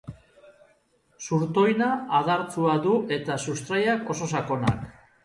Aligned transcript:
Zurtoina 1.25 1.89
adartsua 2.21 2.79
du 2.87 2.95
eta 3.19 3.37
sustraiak 3.45 4.11
oso 4.15 4.31
sakonak. 4.33 4.83